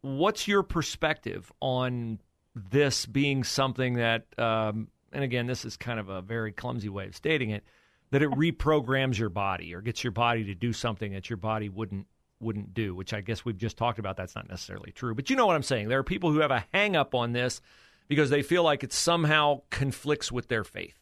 what's 0.00 0.48
your 0.48 0.62
perspective 0.62 1.52
on 1.60 2.20
this 2.54 3.06
being 3.06 3.44
something 3.44 3.94
that, 3.94 4.26
um, 4.38 4.88
and 5.12 5.24
again, 5.24 5.46
this 5.46 5.64
is 5.64 5.76
kind 5.76 6.00
of 6.00 6.08
a 6.08 6.22
very 6.22 6.52
clumsy 6.52 6.88
way 6.88 7.06
of 7.06 7.16
stating 7.16 7.50
it, 7.50 7.64
that 8.10 8.22
it 8.22 8.30
reprograms 8.30 9.18
your 9.18 9.28
body 9.28 9.74
or 9.74 9.80
gets 9.80 10.02
your 10.02 10.10
body 10.10 10.44
to 10.44 10.54
do 10.54 10.72
something 10.72 11.12
that 11.12 11.28
your 11.28 11.36
body 11.36 11.68
wouldn't 11.68 12.06
wouldn't 12.40 12.74
do, 12.74 12.94
which 12.94 13.12
I 13.12 13.20
guess 13.20 13.44
we've 13.44 13.58
just 13.58 13.76
talked 13.76 13.98
about. 13.98 14.16
That's 14.16 14.34
not 14.34 14.48
necessarily 14.48 14.92
true, 14.92 15.14
but 15.14 15.30
you 15.30 15.36
know 15.36 15.46
what 15.46 15.56
I'm 15.56 15.62
saying. 15.62 15.88
There 15.88 15.98
are 15.98 16.04
people 16.04 16.32
who 16.32 16.40
have 16.40 16.50
a 16.50 16.64
hang 16.72 16.96
up 16.96 17.14
on 17.14 17.32
this 17.32 17.60
because 18.08 18.30
they 18.30 18.42
feel 18.42 18.62
like 18.62 18.82
it 18.82 18.92
somehow 18.92 19.62
conflicts 19.70 20.32
with 20.32 20.48
their 20.48 20.64
faith. 20.64 20.98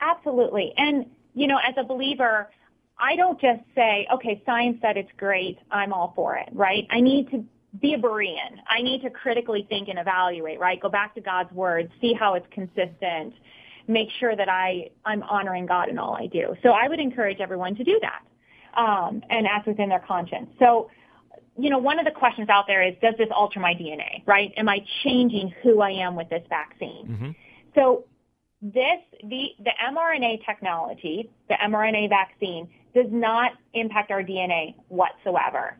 Absolutely. 0.00 0.72
And, 0.76 1.06
you 1.34 1.46
know, 1.46 1.58
as 1.58 1.74
a 1.78 1.84
believer, 1.84 2.50
I 2.98 3.16
don't 3.16 3.40
just 3.40 3.60
say, 3.74 4.06
okay, 4.12 4.42
science 4.44 4.78
said 4.82 4.96
it's 4.96 5.10
great, 5.16 5.58
I'm 5.70 5.92
all 5.92 6.12
for 6.14 6.36
it, 6.36 6.48
right? 6.52 6.86
I 6.90 7.00
need 7.00 7.30
to 7.30 7.44
be 7.80 7.94
a 7.94 7.98
Berean. 7.98 8.58
I 8.68 8.82
need 8.82 9.02
to 9.02 9.10
critically 9.10 9.66
think 9.68 9.88
and 9.88 9.98
evaluate, 9.98 10.58
right? 10.58 10.80
Go 10.80 10.88
back 10.88 11.14
to 11.14 11.20
God's 11.20 11.52
word, 11.52 11.90
see 12.00 12.12
how 12.12 12.34
it's 12.34 12.46
consistent, 12.50 13.34
make 13.86 14.08
sure 14.18 14.34
that 14.36 14.48
I, 14.48 14.90
I'm 15.04 15.22
honoring 15.22 15.66
God 15.66 15.88
in 15.88 15.98
all 15.98 16.14
I 16.14 16.26
do. 16.26 16.56
So 16.62 16.70
I 16.70 16.88
would 16.88 16.98
encourage 16.98 17.40
everyone 17.40 17.74
to 17.76 17.84
do 17.84 17.98
that 18.02 18.22
um, 18.74 19.22
and 19.30 19.46
act 19.46 19.66
within 19.66 19.88
their 19.88 20.00
conscience. 20.00 20.50
So, 20.58 20.90
you 21.58 21.70
know, 21.70 21.78
one 21.78 21.98
of 21.98 22.04
the 22.04 22.10
questions 22.10 22.48
out 22.48 22.66
there 22.66 22.82
is, 22.82 22.94
does 23.02 23.14
this 23.18 23.28
alter 23.34 23.60
my 23.60 23.74
DNA, 23.74 24.26
right? 24.26 24.52
Am 24.56 24.68
I 24.68 24.84
changing 25.04 25.52
who 25.62 25.80
I 25.80 25.90
am 25.90 26.16
with 26.16 26.28
this 26.28 26.42
vaccine? 26.48 27.06
Mm-hmm. 27.06 27.30
So 27.74 28.04
this, 28.62 29.00
the, 29.22 29.48
the 29.58 29.72
mRNA 29.92 30.44
technology, 30.44 31.30
the 31.48 31.54
mRNA 31.54 32.08
vaccine, 32.08 32.68
does 32.94 33.06
not 33.10 33.52
impact 33.74 34.10
our 34.10 34.22
DNA 34.22 34.74
whatsoever. 34.88 35.76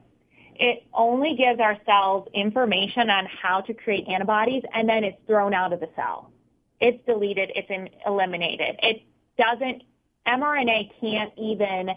It 0.55 0.85
only 0.93 1.37
gives 1.37 1.61
our 1.61 1.79
cells 1.87 2.29
information 2.35 3.09
on 3.09 3.27
how 3.27 3.63
to 3.63 3.75
create 3.75 4.07
antibodies 4.09 4.63
and 4.75 4.89
then 4.89 5.05
it's 5.05 5.17
thrown 5.27 5.55
out 5.55 5.73
of 5.73 5.81
the 5.81 5.89
cell. 5.97 6.31
It's 6.81 7.05
deleted, 7.07 7.51
it's 7.55 7.71
eliminated. 8.07 8.77
It 8.83 9.03
doesn't, 9.39 9.83
mRNA 10.27 10.91
can't 11.01 11.33
even 11.39 11.91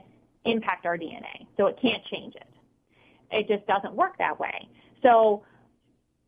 impact 0.45 0.85
our 0.85 0.97
DNA, 0.97 1.47
so 1.57 1.67
it 1.67 1.77
can't 1.81 2.03
change 2.05 2.35
it. 2.35 2.47
It 3.31 3.47
just 3.47 3.65
doesn't 3.67 3.95
work 3.95 4.17
that 4.19 4.39
way. 4.39 4.69
So 5.01 5.43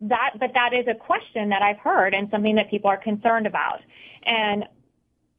that, 0.02 0.32
but 0.40 0.52
that 0.54 0.74
is 0.74 0.86
a 0.88 0.96
question 0.96 1.50
that 1.50 1.62
I've 1.62 1.78
heard 1.78 2.14
and 2.14 2.30
something 2.32 2.56
that 2.56 2.70
people 2.70 2.90
are 2.90 2.98
concerned 2.98 3.48
about. 3.48 3.80
And, 4.24 4.66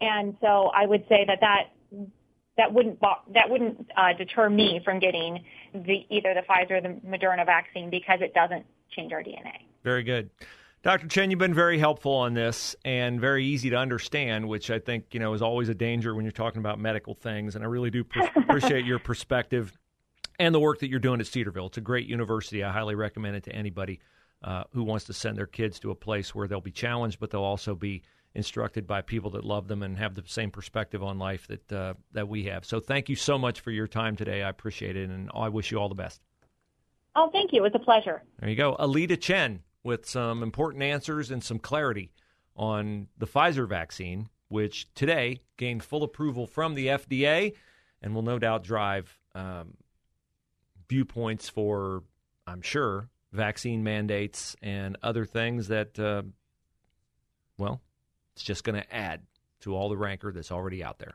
and 0.01 0.37
so 0.41 0.71
I 0.75 0.87
would 0.87 1.05
say 1.09 1.25
that 1.27 1.41
that, 1.41 1.71
that 2.57 2.73
wouldn't, 2.73 3.01
that 3.01 3.51
wouldn't 3.51 3.91
uh, 3.97 4.13
deter 4.17 4.49
me 4.49 4.81
from 4.85 4.99
getting 4.99 5.45
the, 5.75 6.07
either 6.09 6.35
the 6.35 6.43
Pfizer 6.49 6.73
or 6.73 6.81
the 6.81 7.01
Moderna 7.07 7.45
vaccine 7.45 7.91
because 7.91 8.21
it 8.21 8.33
doesn't 8.33 8.65
change 8.91 9.13
our 9.13 9.23
DNA. 9.23 9.53
Very 9.85 10.03
good. 10.03 10.31
Dr. 10.87 11.09
Chen, 11.09 11.33
you've 11.33 11.41
been 11.41 11.53
very 11.53 11.81
helpful 11.81 12.13
on 12.13 12.35
this 12.35 12.77
and 12.85 13.21
very 13.21 13.45
easy 13.45 13.71
to 13.71 13.77
understand, 13.77 14.47
which 14.47 14.71
I 14.71 14.79
think 14.79 15.07
you 15.11 15.19
know 15.19 15.35
is 15.35 15.43
always 15.43 15.69
a 15.69 15.75
danger 15.75 16.15
when 16.15 16.25
you're 16.25 16.31
talking 16.31 16.61
about 16.61 16.79
medical 16.79 17.13
things. 17.13 17.57
And 17.57 17.65
I 17.65 17.67
really 17.67 17.91
do 17.91 18.05
appreciate 18.37 18.85
your 18.85 19.01
perspective 19.01 19.77
and 20.39 20.55
the 20.55 20.61
work 20.61 20.79
that 20.79 20.89
you're 20.89 21.01
doing 21.01 21.19
at 21.19 21.27
Cedarville. 21.27 21.67
It's 21.67 21.77
a 21.77 21.81
great 21.81 22.07
university. 22.07 22.63
I 22.63 22.71
highly 22.71 22.95
recommend 22.95 23.35
it 23.35 23.43
to 23.43 23.53
anybody 23.53 23.99
uh, 24.45 24.63
who 24.75 24.85
wants 24.85 25.07
to 25.07 25.13
send 25.13 25.37
their 25.37 25.49
kids 25.49 25.81
to 25.81 25.91
a 25.91 25.95
place 25.97 26.37
where 26.37 26.47
they'll 26.47 26.61
be 26.61 26.71
challenged, 26.71 27.19
but 27.19 27.33
they'll 27.33 27.43
also 27.43 27.75
be 27.75 28.03
instructed 28.37 28.87
by 28.87 29.03
people 29.03 29.31
that 29.31 29.45
love 29.45 29.67
them 29.67 29.83
and 29.83 29.99
have 29.99 30.15
the 30.15 30.23
same 30.27 30.53
perspective 30.53 31.03
on 31.03 31.19
life 31.19 31.49
that 31.49 31.73
uh, 31.73 31.95
that 32.13 32.29
we 32.29 32.45
have. 32.45 32.65
So 32.65 32.79
thank 32.79 33.09
you 33.09 33.17
so 33.17 33.37
much 33.37 33.59
for 33.59 33.73
your 33.73 33.89
time 33.89 34.15
today. 34.15 34.45
I 34.45 34.51
appreciate 34.51 34.97
it, 34.97 35.11
and 35.11 35.33
I 35.35 35.49
wish 35.49 35.73
you 35.73 35.79
all 35.79 35.89
the 35.89 35.97
best. 35.97 36.21
Oh, 37.17 37.29
thank 37.33 37.53
you. 37.53 37.65
It 37.65 37.73
was 37.73 37.75
a 37.75 37.85
pleasure. 37.85 38.23
There 38.39 38.49
you 38.49 38.55
go, 38.55 38.77
Aleda 38.79 39.21
Chen 39.21 39.65
with 39.87 40.05
some 40.05 40.43
important 40.43 40.83
answers 40.83 41.31
and 41.31 41.43
some 41.43 41.61
clarity 41.61 42.13
on 42.57 43.07
the 43.17 43.27
Pfizer 43.27 43.69
vaccine, 43.69 44.29
which 44.49 44.93
today 44.95 45.41
gained 45.57 45.85
full 45.85 46.03
approval 46.03 46.47
from 46.47 46.75
the 46.75 46.89
FDA 46.89 47.55
and 48.03 48.15
will 48.15 48.23
no 48.23 48.39
doubt 48.39 48.65
drive 48.65 49.17
um, 49.35 49.75
viewpoints 50.89 51.49
for, 51.49 52.03
I'm 52.47 52.63
sure, 52.63 53.09
vaccine 53.33 53.85
mandates 53.85 54.57
and 54.61 54.99
other 55.03 55.25
things 55.25 55.69
that, 55.69 55.99
uh, 55.99 56.23
well, 57.57 57.81
it's 58.35 58.43
just 58.43 58.65
going 58.65 58.81
to 58.81 58.95
add 58.95 59.23
to 59.61 59.75
all 59.75 59.89
the 59.89 59.97
rancor 59.97 60.33
that's 60.33 60.51
already 60.51 60.83
out 60.83 60.99
there. 60.99 61.15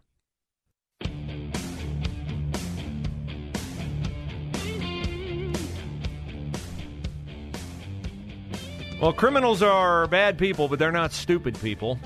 Well, 9.01 9.13
criminals 9.13 9.63
are 9.63 10.05
bad 10.05 10.38
people, 10.38 10.67
but 10.67 10.77
they're 10.77 10.91
not 10.91 11.12
stupid 11.12 11.60
people. 11.60 11.98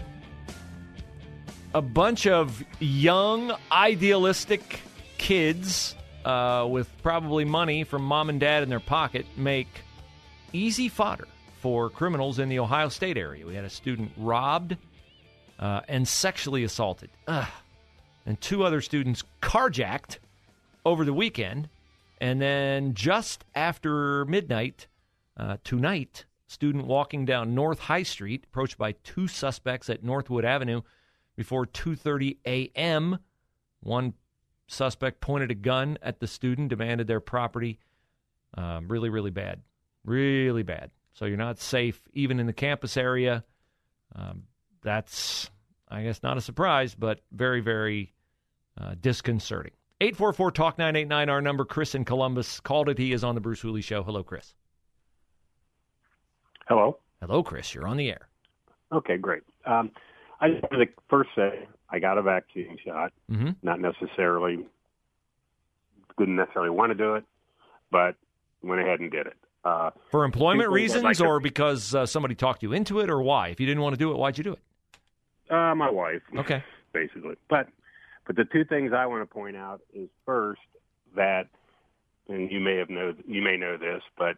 A 1.73 1.81
bunch 1.81 2.25
of 2.25 2.63
young, 2.79 3.51
idealistic 3.69 4.79
kids 5.17 5.93
uh, 6.23 6.65
with 6.69 6.89
probably 7.03 7.43
money 7.43 7.83
from 7.83 8.01
mom 8.01 8.29
and 8.29 8.39
dad 8.39 8.63
in 8.63 8.69
their 8.69 8.79
pocket 8.79 9.25
make 9.35 9.67
easy 10.53 10.87
fodder 10.87 11.27
for 11.59 11.89
criminals 11.89 12.39
in 12.39 12.47
the 12.47 12.59
Ohio 12.59 12.87
State 12.87 13.17
area. 13.17 13.45
We 13.45 13.55
had 13.55 13.65
a 13.65 13.69
student 13.69 14.13
robbed 14.15 14.77
uh, 15.59 15.81
and 15.89 16.07
sexually 16.07 16.63
assaulted, 16.63 17.09
Ugh. 17.27 17.45
and 18.25 18.39
two 18.39 18.63
other 18.63 18.79
students 18.79 19.21
carjacked 19.41 20.19
over 20.85 21.03
the 21.03 21.13
weekend. 21.13 21.67
And 22.21 22.41
then 22.41 22.93
just 22.93 23.43
after 23.53 24.23
midnight 24.23 24.87
uh, 25.35 25.57
tonight, 25.65 26.23
student 26.47 26.85
walking 26.85 27.25
down 27.25 27.55
North 27.55 27.79
High 27.79 28.03
Street, 28.03 28.45
approached 28.45 28.77
by 28.77 28.93
two 29.03 29.27
suspects 29.27 29.89
at 29.89 30.03
Northwood 30.03 30.45
Avenue 30.45 30.81
before 31.35 31.65
2:30 31.65 32.37
a.m. 32.45 33.19
One 33.81 34.13
suspect 34.67 35.21
pointed 35.21 35.51
a 35.51 35.55
gun 35.55 35.97
at 36.01 36.19
the 36.19 36.27
student, 36.27 36.69
demanded 36.69 37.07
their 37.07 37.19
property. 37.19 37.79
Um, 38.55 38.87
really, 38.87 39.09
really 39.09 39.31
bad, 39.31 39.61
really 40.03 40.63
bad. 40.63 40.91
So 41.13 41.25
you're 41.25 41.37
not 41.37 41.59
safe 41.59 42.01
even 42.13 42.39
in 42.39 42.45
the 42.45 42.53
campus 42.53 42.97
area. 42.97 43.43
Um, 44.15 44.43
that's, 44.81 45.49
I 45.89 46.03
guess, 46.03 46.23
not 46.23 46.37
a 46.37 46.41
surprise, 46.41 46.95
but 46.95 47.21
very, 47.31 47.61
very 47.61 48.13
uh, 48.79 48.95
disconcerting. 48.99 49.71
844 50.01 50.51
Talk 50.51 50.77
989, 50.77 51.29
our 51.29 51.41
number. 51.41 51.63
Chris 51.63 51.95
in 51.95 52.03
Columbus 52.03 52.59
called 52.59 52.89
it. 52.89 52.97
He 52.97 53.13
is 53.13 53.23
on 53.23 53.35
the 53.35 53.41
Bruce 53.41 53.61
Hooley 53.61 53.81
Show. 53.81 54.03
Hello, 54.03 54.23
Chris. 54.23 54.53
Hello. 56.65 56.98
Hello, 57.22 57.43
Chris. 57.43 57.74
You're 57.74 57.88
on 57.88 57.98
the 57.98 58.10
air. 58.10 58.27
Okay, 58.91 59.17
great. 59.17 59.43
Um, 59.65 59.91
I 60.39 60.50
just 60.50 60.63
wanted 60.63 60.86
to 60.86 60.91
first 61.10 61.29
say 61.36 61.67
I 61.89 62.00
got 62.00 62.17
a 62.17 62.22
vaccine 62.22 62.77
shot. 62.84 63.13
Mm-hmm. 63.31 63.51
Not 63.63 63.79
necessarily 63.79 64.65
didn't 66.17 66.36
necessarily 66.38 66.69
want 66.69 66.91
to 66.91 66.95
do 66.95 67.15
it, 67.15 67.25
but 67.91 68.15
went 68.62 68.81
ahead 68.81 69.00
and 69.00 69.12
did 69.12 69.27
it. 69.27 69.36
Uh, 69.63 69.89
For 70.12 70.24
employment 70.24 70.69
reasons, 70.69 71.03
like 71.03 71.19
or 71.19 71.39
because 71.39 71.93
uh, 71.95 72.05
somebody 72.05 72.36
talked 72.36 72.63
you 72.63 72.72
into 72.74 73.00
it, 73.00 73.10
or 73.10 73.22
why? 73.22 73.50
If 73.50 73.60
you 73.60 73.65
didn't 73.65 73.81
want 73.81 73.93
to 73.93 73.98
do 73.98 74.12
it, 74.12 74.17
why'd 74.17 74.38
you 74.38 74.43
do 74.43 74.53
it? 74.53 74.60
Uh, 75.50 75.75
my 75.75 75.89
wife. 75.89 76.22
Okay. 76.38 76.63
Basically, 76.93 77.36
but 77.50 77.67
but 78.25 78.36
the 78.36 78.45
two 78.45 78.63
things 78.63 78.93
I 78.93 79.05
want 79.05 79.27
to 79.27 79.31
point 79.31 79.57
out 79.57 79.81
is 79.93 80.07
first 80.25 80.62
that, 81.15 81.48
and 82.29 82.50
you 82.51 82.60
may 82.60 82.77
have 82.77 82.89
know 82.89 83.13
you 83.27 83.41
may 83.41 83.57
know 83.57 83.75
this, 83.77 84.01
but 84.17 84.38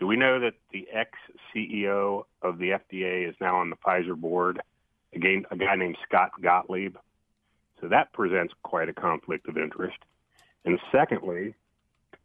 do 0.00 0.06
we 0.06 0.16
know 0.16 0.40
that 0.40 0.54
the 0.72 0.88
ex 0.90 1.10
CEO 1.54 2.24
of 2.40 2.58
the 2.58 2.70
FDA 2.70 3.28
is 3.28 3.34
now 3.38 3.58
on 3.58 3.68
the 3.68 3.76
Pfizer 3.76 4.16
board? 4.16 4.60
Again, 5.14 5.44
a 5.50 5.56
guy 5.56 5.76
named 5.76 5.98
Scott 6.08 6.30
Gottlieb. 6.40 6.96
So 7.80 7.88
that 7.88 8.12
presents 8.14 8.54
quite 8.62 8.88
a 8.88 8.94
conflict 8.94 9.46
of 9.46 9.58
interest. 9.58 9.98
And 10.64 10.78
secondly, 10.90 11.54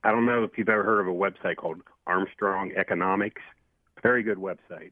I 0.04 0.12
don't 0.12 0.26
know 0.26 0.44
if 0.44 0.58
you've 0.58 0.70
ever 0.70 0.84
heard 0.84 1.02
of 1.02 1.08
a 1.08 1.12
website 1.12 1.58
called 1.58 1.82
Armstrong 2.08 2.72
Economics. 2.78 3.42
Very 4.02 4.24
good 4.24 4.38
website. 4.38 4.92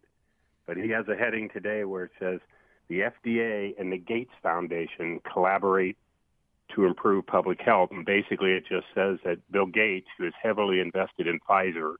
But 0.65 0.75
he 0.75 0.89
has 0.89 1.07
a 1.07 1.15
heading 1.15 1.49
today 1.49 1.85
where 1.85 2.05
it 2.05 2.11
says 2.19 2.41
the 2.89 2.99
FDA 2.99 3.79
and 3.79 3.93
the 3.93 3.97
Gates 3.97 4.33
Foundation 4.41 5.21
collaborate 5.31 5.97
to 6.75 6.85
improve 6.85 7.27
public 7.27 7.61
health. 7.61 7.91
And 7.91 8.05
basically, 8.05 8.51
it 8.51 8.65
just 8.67 8.87
says 8.93 9.19
that 9.23 9.37
Bill 9.51 9.67
Gates, 9.67 10.07
who 10.17 10.27
is 10.27 10.33
heavily 10.41 10.81
invested 10.81 11.27
in 11.27 11.39
Pfizer, 11.47 11.95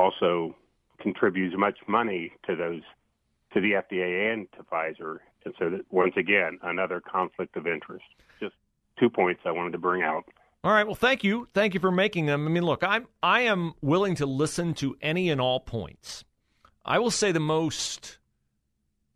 also 0.00 0.56
contributes 1.00 1.54
much 1.56 1.78
money 1.86 2.32
to 2.46 2.56
those 2.56 2.82
to 3.52 3.60
the 3.60 3.72
FDA 3.72 4.32
and 4.32 4.46
to 4.52 4.62
Pfizer. 4.62 5.18
And 5.44 5.54
so 5.58 5.70
that 5.70 5.80
once 5.90 6.14
again, 6.16 6.58
another 6.62 7.00
conflict 7.00 7.56
of 7.56 7.66
interest. 7.66 8.04
Just 8.38 8.54
two 8.98 9.10
points 9.10 9.42
I 9.44 9.50
wanted 9.50 9.72
to 9.72 9.78
bring 9.78 10.02
out. 10.02 10.24
All 10.62 10.72
right. 10.72 10.86
Well, 10.86 10.94
thank 10.94 11.24
you. 11.24 11.48
Thank 11.52 11.74
you 11.74 11.80
for 11.80 11.90
making 11.90 12.26
them. 12.26 12.46
I 12.46 12.50
mean, 12.50 12.64
look, 12.64 12.82
I'm 12.82 13.06
I 13.22 13.42
am 13.42 13.74
willing 13.80 14.14
to 14.16 14.26
listen 14.26 14.74
to 14.74 14.96
any 15.00 15.30
and 15.30 15.40
all 15.40 15.60
points. 15.60 16.24
I 16.84 16.98
will 16.98 17.10
say 17.10 17.32
the 17.32 17.40
most 17.40 18.18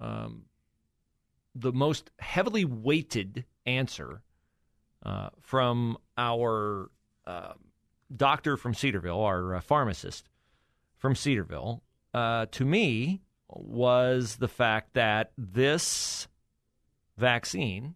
um, 0.00 0.44
the 1.54 1.72
most 1.72 2.10
heavily 2.18 2.64
weighted 2.64 3.44
answer 3.66 4.22
uh, 5.04 5.30
from 5.40 5.96
our 6.16 6.90
uh, 7.26 7.52
doctor 8.14 8.56
from 8.56 8.74
Cedarville, 8.74 9.20
our 9.20 9.56
uh, 9.56 9.60
pharmacist, 9.60 10.28
from 10.96 11.14
Cedarville, 11.14 11.82
uh, 12.12 12.46
to 12.52 12.64
me, 12.64 13.20
was 13.48 14.36
the 14.36 14.48
fact 14.48 14.94
that 14.94 15.32
this 15.36 16.28
vaccine 17.16 17.94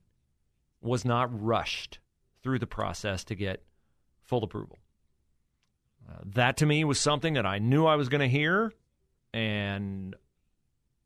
was 0.81 1.05
not 1.05 1.29
rushed 1.43 1.99
through 2.43 2.59
the 2.59 2.67
process 2.67 3.25
to 3.25 3.35
get 3.35 3.63
full 4.25 4.45
approval. 4.45 4.79
Uh, 6.09 6.19
that 6.25 6.57
to 6.59 6.67
me 6.67 6.85
was 6.85 7.01
something 7.01 7.35
that 7.35 7.47
I 7.47 7.59
knew 7.59 7.87
I 7.87 7.97
was 7.97 8.09
going 8.09 8.21
to 8.21 8.29
hear, 8.29 8.73
and 9.35 10.15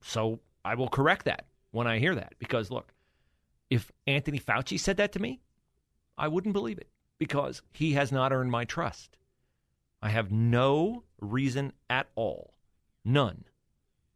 So 0.03 0.41
I 0.65 0.75
will 0.75 0.89
correct 0.89 1.25
that 1.25 1.47
when 1.71 1.87
I 1.87 1.99
hear 1.99 2.15
that 2.15 2.35
because 2.39 2.71
look, 2.71 2.93
if 3.71 3.91
Anthony 4.07 4.39
Fauci 4.39 4.79
said 4.79 4.99
that 4.99 5.13
to 5.13 5.21
me, 5.21 5.41
I 6.19 6.29
wouldn't 6.29 6.53
believe 6.53 6.79
it 6.79 6.89
because 7.19 7.63
he 7.73 7.93
has 7.93 8.13
not 8.13 8.33
earned 8.33 8.51
my 8.51 8.65
trust. 8.65 9.17
I 10.03 10.09
have 10.11 10.33
no 10.33 11.05
reason 11.21 11.73
at 11.89 12.09
all, 12.17 12.55
none, 13.05 13.45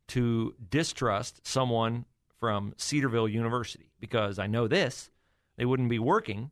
to 0.09 0.55
distrust 0.71 1.47
someone 1.47 2.05
from 2.41 2.75
Cedarville 2.77 3.29
University 3.29 3.93
because 4.01 4.39
I 4.39 4.47
know 4.47 4.67
this 4.69 5.11
they 5.57 5.65
wouldn't 5.65 5.89
be 5.89 5.99
working 5.99 6.51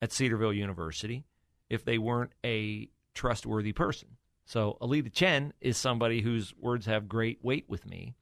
at 0.00 0.12
Cedarville 0.12 0.52
University 0.52 1.24
if 1.68 1.84
they 1.84 1.98
weren't 1.98 2.30
a 2.44 2.88
trustworthy 3.14 3.72
person. 3.72 4.08
So 4.44 4.78
Aleda 4.80 5.12
Chen 5.12 5.52
is 5.60 5.76
somebody 5.76 6.20
whose 6.20 6.54
words 6.56 6.86
have 6.86 7.08
great 7.08 7.38
weight 7.42 7.64
with 7.68 7.84
me. 7.86 8.14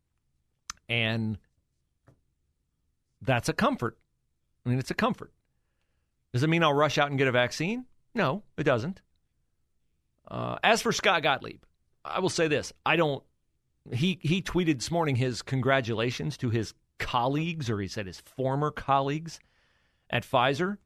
And 0.89 1.37
that's 3.21 3.49
a 3.49 3.53
comfort. 3.53 3.99
I 4.65 4.71
mean, 4.71 4.79
it's 4.79 4.91
a 4.91 4.95
comfort. 4.95 5.33
Does 6.33 6.43
it 6.43 6.49
mean 6.49 6.63
I'll 6.63 6.73
rush 6.73 6.97
out 6.97 7.11
and 7.11 7.19
get 7.19 7.29
a 7.29 7.33
vaccine? 7.33 7.85
No, 8.15 8.43
it 8.57 8.65
doesn't. 8.65 9.03
Uh, 10.27 10.57
as 10.63 10.83
for 10.83 10.93
Scott 10.93 11.23
Gottlieb, 11.23 11.63
I 12.05 12.21
will 12.21 12.29
say 12.29 12.49
this: 12.49 12.73
I 12.85 12.97
don't. 12.97 13.23
He 13.93 14.19
he 14.23 14.43
tweeted 14.43 14.77
this 14.77 14.91
morning 14.91 15.17
his 15.17 15.43
congratulations 15.43 16.37
to 16.39 16.51
his 16.51 16.75
colleagues, 16.99 17.69
or 17.69 17.81
he 17.81 17.89
said 17.89 18.07
his 18.07 18.21
former 18.21 18.71
colleagues 18.71 19.41
at 20.11 20.25
Pfizer. 20.25 20.79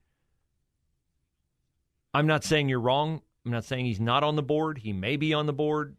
I'm 2.15 2.27
not 2.27 2.45
saying 2.45 2.69
you're 2.69 2.81
wrong. 2.81 3.23
I'm 3.45 3.53
not 3.53 3.65
saying 3.65 3.87
he's 3.87 4.01
not 4.01 4.25
on 4.25 4.37
the 4.37 4.43
board. 4.43 4.79
He 4.79 4.93
may 4.93 5.17
be 5.17 5.33
on 5.35 5.47
the 5.47 5.53
board. 5.53 5.97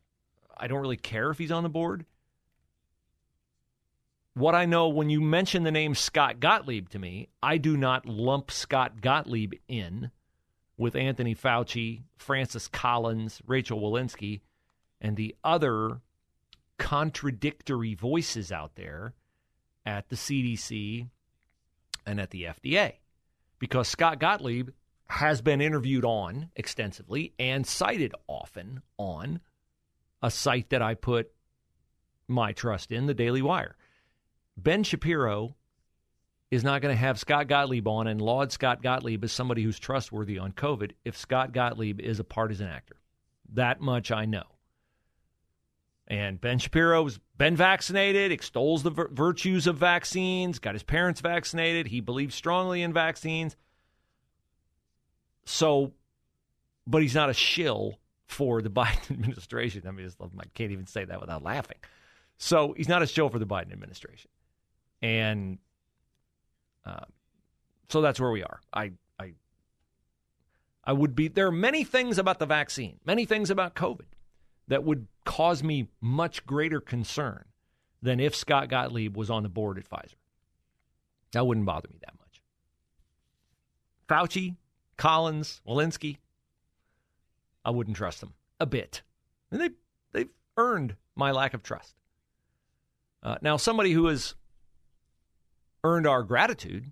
I 0.58 0.68
don't 0.68 0.82
really 0.82 0.98
care 0.98 1.30
if 1.30 1.38
he's 1.38 1.52
on 1.52 1.64
the 1.64 1.70
board. 1.70 2.06
What 4.34 4.56
I 4.56 4.66
know 4.66 4.90
when 4.90 5.10
you 5.10 5.22
mention 5.22 5.64
the 5.64 5.72
name 5.72 5.96
Scott 5.96 6.40
Gottlieb 6.40 6.90
to 6.90 7.00
me, 7.00 7.30
I 7.42 7.58
do 7.58 7.76
not 7.76 8.06
lump 8.06 8.52
Scott 8.52 9.02
Gottlieb 9.02 9.54
in 9.68 10.12
with 10.80 10.96
Anthony 10.96 11.36
Fauci, 11.36 12.04
Francis 12.18 12.70
Collins, 12.70 13.42
Rachel 13.46 13.82
Walensky, 13.82 14.40
and 15.02 15.18
the 15.18 15.36
other 15.44 16.00
contradictory 16.78 17.94
voices 17.94 18.50
out 18.50 18.76
there 18.76 19.14
at 19.86 20.08
the 20.08 20.16
CDC 20.16 21.10
and 22.06 22.20
at 22.22 22.32
the 22.32 22.44
FDA. 22.44 22.94
Because 23.60 23.90
Scott 23.90 24.20
Gottlieb 24.20 24.70
has 25.08 25.42
been 25.42 25.60
interviewed 25.60 26.06
on 26.06 26.50
extensively 26.56 27.34
and 27.38 27.68
cited 27.68 28.16
often 28.28 28.82
on 28.98 29.42
a 30.24 30.32
site 30.32 30.70
that 30.70 30.82
I 30.82 30.94
put 30.94 31.30
my 32.30 32.54
trust 32.54 32.94
in, 32.94 33.06
the 33.06 33.14
Daily 33.14 33.42
Wire. 33.42 33.76
Ben 34.56 34.84
Shapiro 34.84 35.56
is 36.52 36.64
not 36.64 36.82
going 36.82 36.94
to 36.94 37.00
have 37.00 37.20
Scott 37.20 37.48
Gottlieb 37.48 37.88
on 37.88 38.08
and 38.08 38.22
laud 38.22 38.52
Scott 38.52 38.82
Gottlieb 38.82 39.24
as 39.24 39.32
somebody 39.32 39.64
who's 39.64 39.80
trustworthy 39.80 40.40
on 40.40 40.52
COVID 40.52 40.92
if 41.06 41.16
Scott 41.16 41.52
Gottlieb 41.52 42.00
is 42.00 42.20
a 42.20 42.24
partisan 42.24 42.68
actor. 42.68 42.96
That 43.54 43.82
much 43.82 44.12
I 44.12 44.26
know. 44.26 44.44
And 46.08 46.42
Ben 46.42 46.58
Shapiro's 46.58 47.20
been 47.38 47.56
vaccinated, 47.56 48.32
extols 48.32 48.82
the 48.82 48.90
vir- 48.90 49.10
virtues 49.12 49.68
of 49.68 49.78
vaccines, 49.78 50.58
got 50.58 50.74
his 50.74 50.82
parents 50.82 51.22
vaccinated. 51.22 51.88
He 51.88 52.02
believes 52.02 52.34
strongly 52.34 52.82
in 52.82 52.94
vaccines. 52.94 53.56
So, 55.46 55.94
but 56.88 57.04
he's 57.04 57.14
not 57.14 57.30
a 57.30 57.34
shill 57.34 58.00
for 58.26 58.64
the 58.64 58.70
Biden 58.72 59.12
administration. 59.12 59.84
I 59.88 59.92
mean, 59.92 60.10
I 60.20 60.46
can't 60.56 60.72
even 60.72 60.88
say 60.88 61.06
that 61.06 61.22
without 61.22 61.44
laughing. 61.44 61.78
So 62.38 62.74
he's 62.76 62.90
not 62.90 63.04
a 63.04 63.08
shill 63.08 63.30
for 63.30 63.38
the 63.38 63.46
Biden 63.46 63.72
administration, 63.72 64.32
and 65.02 65.60
uh, 66.86 67.06
so 67.90 68.02
that's 68.02 68.20
where 68.20 68.32
we 68.32 68.44
are. 68.44 68.60
I, 68.74 68.92
I, 69.20 69.34
I 70.84 70.94
would 70.94 71.16
be. 71.16 71.28
There 71.28 71.48
are 71.48 71.52
many 71.52 71.84
things 71.84 72.18
about 72.18 72.40
the 72.40 72.46
vaccine, 72.46 73.00
many 73.06 73.26
things 73.26 73.50
about 73.50 73.76
COVID, 73.76 74.06
that 74.68 74.84
would 74.84 75.08
cause 75.26 75.64
me 75.64 75.88
much 76.00 76.46
greater 76.46 76.80
concern 76.80 77.46
than 78.02 78.20
if 78.20 78.36
Scott 78.36 78.70
Gottlieb 78.70 79.18
was 79.18 79.30
on 79.30 79.44
the 79.44 79.50
board 79.50 79.78
at 79.78 79.90
Pfizer. 79.90 80.16
That 81.34 81.46
wouldn't 81.46 81.66
bother 81.66 81.90
me 81.92 82.00
that 82.02 82.14
much. 82.20 82.42
Fauci, 84.08 84.56
Collins, 84.98 85.62
Walensky, 85.68 86.18
I 87.66 87.72
wouldn't 87.72 87.98
trust 87.98 88.22
them 88.22 88.34
a 88.60 88.66
bit. 88.66 89.02
And 89.52 89.60
they, 89.60 89.70
they've 90.12 90.30
earned 90.58 90.96
my 91.16 91.32
lack 91.32 91.54
of 91.54 91.62
trust. 91.62 91.96
Uh, 93.22 93.36
now, 93.42 93.58
somebody 93.58 93.92
who 93.92 94.08
has 94.08 94.36
earned 95.84 96.08
our 96.08 96.24
gratitude 96.24 96.92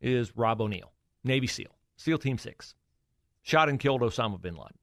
is 0.00 0.36
Rob 0.36 0.60
O'Neill, 0.60 0.92
Navy 1.22 1.46
SEAL, 1.46 1.76
SEAL 1.96 2.18
Team 2.18 2.38
6, 2.38 2.74
shot 3.42 3.68
and 3.68 3.80
killed 3.80 4.02
Osama 4.02 4.40
bin 4.40 4.54
Laden. 4.54 4.78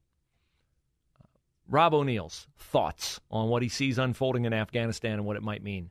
Uh, 1.20 1.26
Rob 1.68 1.94
O'Neill's 1.94 2.46
thoughts 2.58 3.20
on 3.30 3.48
what 3.48 3.62
he 3.62 3.68
sees 3.68 3.98
unfolding 3.98 4.44
in 4.44 4.52
Afghanistan 4.52 5.14
and 5.14 5.24
what 5.24 5.36
it 5.36 5.42
might 5.42 5.62
mean 5.62 5.90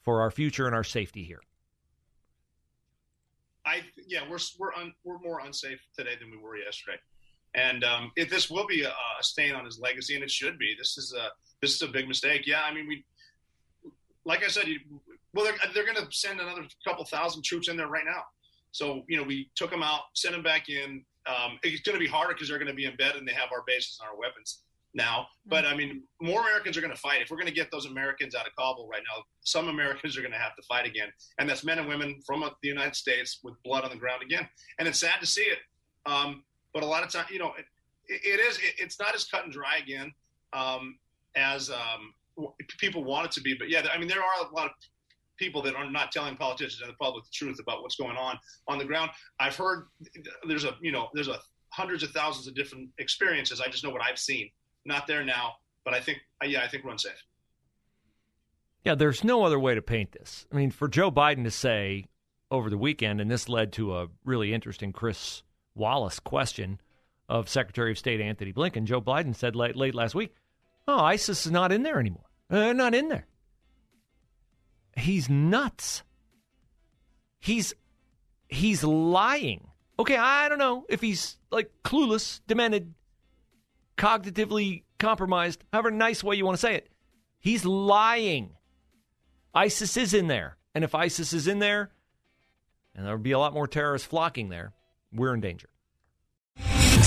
for 0.00 0.20
our 0.22 0.30
future 0.30 0.66
and 0.66 0.74
our 0.74 0.84
safety 0.84 1.24
here. 1.24 1.40
I 3.68 3.82
yeah, 4.06 4.20
we're 4.28 4.38
we're 4.58 4.72
un, 4.74 4.94
we're 5.04 5.18
more 5.18 5.40
unsafe 5.40 5.80
today 5.96 6.14
than 6.18 6.30
we 6.30 6.38
were 6.38 6.56
yesterday, 6.56 6.96
and 7.54 7.84
um, 7.84 8.10
it, 8.16 8.30
this 8.30 8.48
will 8.48 8.66
be 8.66 8.82
a, 8.84 8.88
a, 8.88 9.22
stain 9.22 9.54
on 9.54 9.66
his 9.66 9.78
legacy, 9.78 10.14
and 10.14 10.24
it 10.24 10.30
should 10.30 10.58
be. 10.58 10.74
This 10.78 10.96
is 10.96 11.14
a 11.14 11.28
this 11.60 11.74
is 11.74 11.82
a 11.82 11.88
big 11.88 12.08
mistake. 12.08 12.46
Yeah, 12.46 12.62
I 12.62 12.72
mean 12.72 12.88
we, 12.88 13.04
like 14.24 14.42
I 14.42 14.48
said, 14.48 14.68
you, 14.68 14.78
well 15.34 15.44
they're 15.44 15.54
they're 15.74 15.84
going 15.84 15.96
to 15.96 16.06
send 16.10 16.40
another 16.40 16.62
couple 16.86 17.04
thousand 17.04 17.44
troops 17.44 17.68
in 17.68 17.76
there 17.76 17.88
right 17.88 18.04
now. 18.04 18.22
So 18.72 19.02
you 19.08 19.16
know 19.16 19.22
we 19.22 19.50
took 19.54 19.70
them 19.70 19.82
out, 19.82 20.02
sent 20.14 20.34
them 20.34 20.42
back 20.42 20.68
in. 20.68 21.04
Um, 21.26 21.58
it's 21.62 21.82
going 21.82 21.98
to 21.98 22.04
be 22.04 22.10
harder 22.10 22.32
because 22.32 22.48
they're 22.48 22.58
going 22.58 22.70
to 22.70 22.74
be 22.74 22.86
embedded 22.86 23.16
and 23.16 23.28
they 23.28 23.32
have 23.32 23.50
our 23.52 23.62
bases 23.66 23.98
and 24.00 24.08
our 24.08 24.18
weapons 24.18 24.62
now. 24.94 25.26
But 25.46 25.64
I 25.66 25.74
mean, 25.74 26.02
more 26.20 26.40
Americans 26.40 26.76
are 26.76 26.80
going 26.80 26.92
to 26.92 27.00
fight. 27.00 27.22
If 27.22 27.30
we're 27.30 27.36
going 27.36 27.48
to 27.48 27.54
get 27.54 27.70
those 27.70 27.86
Americans 27.86 28.34
out 28.34 28.46
of 28.46 28.54
Kabul 28.56 28.88
right 28.90 29.02
now, 29.02 29.22
some 29.40 29.68
Americans 29.68 30.16
are 30.16 30.20
going 30.20 30.32
to 30.32 30.38
have 30.38 30.56
to 30.56 30.62
fight 30.62 30.86
again. 30.86 31.08
And 31.38 31.48
that's 31.48 31.64
men 31.64 31.78
and 31.78 31.88
women 31.88 32.20
from 32.26 32.40
the 32.40 32.68
United 32.68 32.96
States 32.96 33.40
with 33.42 33.54
blood 33.62 33.84
on 33.84 33.90
the 33.90 33.96
ground 33.96 34.22
again. 34.22 34.48
And 34.78 34.88
it's 34.88 35.00
sad 35.00 35.20
to 35.20 35.26
see 35.26 35.42
it. 35.42 35.58
Um, 36.06 36.42
but 36.72 36.82
a 36.82 36.86
lot 36.86 37.02
of 37.02 37.10
time, 37.10 37.26
you 37.30 37.38
know, 37.38 37.52
it, 37.58 37.64
it 38.08 38.40
is, 38.40 38.58
it, 38.58 38.74
it's 38.78 38.98
not 38.98 39.14
as 39.14 39.24
cut 39.24 39.44
and 39.44 39.52
dry 39.52 39.78
again 39.82 40.12
um, 40.52 40.98
as 41.36 41.70
um, 41.70 42.48
people 42.78 43.04
want 43.04 43.26
it 43.26 43.32
to 43.32 43.40
be. 43.40 43.54
But 43.58 43.70
yeah, 43.70 43.86
I 43.92 43.98
mean, 43.98 44.08
there 44.08 44.20
are 44.20 44.48
a 44.48 44.54
lot 44.54 44.66
of 44.66 44.72
people 45.38 45.62
that 45.62 45.74
are 45.74 45.90
not 45.90 46.12
telling 46.12 46.36
politicians 46.36 46.80
and 46.82 46.90
the 46.90 46.96
public 47.00 47.24
the 47.24 47.30
truth 47.32 47.58
about 47.60 47.82
what's 47.82 47.96
going 47.96 48.16
on 48.16 48.38
on 48.66 48.78
the 48.78 48.84
ground. 48.84 49.10
I've 49.40 49.56
heard 49.56 49.86
there's 50.46 50.64
a, 50.64 50.76
you 50.80 50.92
know, 50.92 51.08
there's 51.14 51.28
a 51.28 51.38
hundreds 51.70 52.02
of 52.02 52.10
thousands 52.10 52.46
of 52.46 52.54
different 52.54 52.90
experiences. 52.98 53.60
I 53.60 53.68
just 53.68 53.84
know 53.84 53.90
what 53.90 54.02
I've 54.02 54.18
seen 54.18 54.50
not 54.84 55.06
there 55.06 55.24
now, 55.24 55.54
but 55.84 55.94
I 55.94 56.00
think, 56.00 56.18
uh, 56.42 56.46
yeah, 56.46 56.62
I 56.62 56.68
think 56.68 56.84
we're 56.84 56.92
unsafe. 56.92 57.22
Yeah, 58.84 58.94
there's 58.94 59.22
no 59.22 59.44
other 59.44 59.58
way 59.58 59.74
to 59.74 59.82
paint 59.82 60.12
this. 60.12 60.46
I 60.52 60.56
mean, 60.56 60.70
for 60.70 60.88
Joe 60.88 61.10
Biden 61.10 61.44
to 61.44 61.50
say 61.50 62.06
over 62.50 62.70
the 62.70 62.78
weekend, 62.78 63.20
and 63.20 63.30
this 63.30 63.48
led 63.48 63.72
to 63.74 63.96
a 63.96 64.08
really 64.24 64.54
interesting 64.54 64.92
Chris 64.92 65.42
Wallace 65.74 66.18
question 66.18 66.80
of 67.28 67.48
Secretary 67.48 67.90
of 67.90 67.98
State 67.98 68.20
Antony 68.20 68.52
Blinken. 68.52 68.84
Joe 68.84 69.00
Biden 69.00 69.34
said 69.34 69.54
late, 69.54 69.76
late 69.76 69.94
last 69.94 70.14
week, 70.14 70.34
"Oh, 70.86 70.98
ISIS 70.98 71.44
is 71.44 71.52
not 71.52 71.72
in 71.72 71.82
there 71.82 72.00
anymore. 72.00 72.24
They're 72.48 72.72
not 72.72 72.94
in 72.94 73.08
there." 73.08 73.26
He's 74.98 75.28
nuts. 75.28 76.02
He's 77.40 77.74
he's 78.48 78.82
lying. 78.84 79.68
Okay, 79.98 80.16
I 80.16 80.48
don't 80.48 80.58
know 80.58 80.86
if 80.88 81.00
he's 81.00 81.38
like 81.50 81.70
clueless, 81.84 82.40
demented, 82.46 82.94
cognitively 83.96 84.82
compromised, 84.98 85.64
however 85.72 85.90
nice 85.90 86.22
way 86.22 86.36
you 86.36 86.44
want 86.44 86.56
to 86.56 86.60
say 86.60 86.74
it. 86.74 86.88
He's 87.40 87.64
lying. 87.64 88.50
ISIS 89.54 89.96
is 89.96 90.14
in 90.14 90.26
there. 90.26 90.56
And 90.74 90.84
if 90.84 90.94
ISIS 90.94 91.32
is 91.32 91.48
in 91.48 91.58
there, 91.58 91.90
and 92.94 93.06
there 93.06 93.14
would 93.14 93.22
be 93.22 93.32
a 93.32 93.38
lot 93.38 93.54
more 93.54 93.66
terrorists 93.66 94.06
flocking 94.06 94.48
there, 94.48 94.72
we're 95.12 95.34
in 95.34 95.40
danger. 95.40 95.68